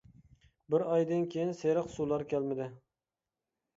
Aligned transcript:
بىر 0.75 0.83
ئايدىن 0.93 1.27
كېيىن 1.35 1.53
سېرىق 1.59 1.93
سۇلار 1.99 2.25
كەلمىدى. 2.33 2.71